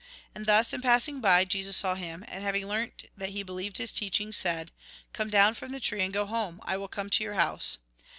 And 0.33 0.47
thus, 0.47 0.73
in 0.73 0.81
passing 0.81 1.19
by, 1.21 1.45
Jesus 1.45 1.77
saw 1.77 1.93
him, 1.93 2.25
and 2.27 2.41
having 2.43 2.67
learnt 2.67 3.05
that 3.15 3.29
he 3.29 3.43
believed 3.43 3.77
his 3.77 3.91
teaching, 3.91 4.31
said:" 4.31 4.71
Come 5.13 5.29
down 5.29 5.53
from 5.53 5.71
the 5.73 5.79
tree, 5.79 6.01
and 6.01 6.11
go 6.11 6.25
home; 6.25 6.59
I 6.63 6.75
will 6.75 6.87
come 6.87 7.11
to 7.11 7.23
youi 7.23 7.35
house." 7.35 7.77